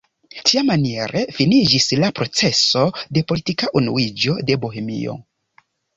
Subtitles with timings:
[0.49, 2.85] Tiamaniere finiĝis la proceso
[3.19, 5.19] de politika unuiĝo de Bohemio.